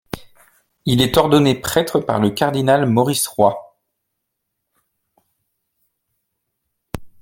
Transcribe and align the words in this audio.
Il 0.87 0.99
est 0.99 1.15
ordonné 1.15 1.53
prêtre 1.53 1.99
le 1.99 2.05
par 2.07 2.17
le 2.19 2.31
cardinal 2.31 2.87
Maurice 2.87 3.27
Roy. 3.27 3.55